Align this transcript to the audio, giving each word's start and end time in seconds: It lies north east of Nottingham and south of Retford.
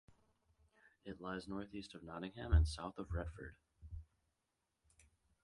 It 1.05 1.21
lies 1.21 1.47
north 1.47 1.75
east 1.75 1.93
of 1.93 2.01
Nottingham 2.01 2.53
and 2.53 2.67
south 2.67 2.97
of 2.97 3.11
Retford. 3.13 3.55